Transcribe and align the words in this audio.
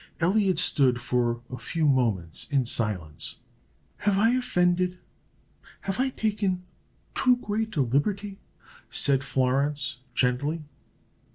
Elliot 0.19 0.57
stood 0.57 0.99
for 0.99 1.41
a 1.51 1.59
few 1.59 1.87
moments 1.87 2.45
in 2.49 2.65
silence. 2.65 3.37
"Have 3.97 4.17
I 4.17 4.31
offended? 4.31 4.97
Have 5.81 5.99
I 5.99 6.09
taken 6.09 6.63
too 7.13 7.37
great 7.37 7.75
a 7.75 7.81
liberty?" 7.83 8.39
said 8.89 9.23
Florence, 9.23 9.97
gently. 10.15 10.63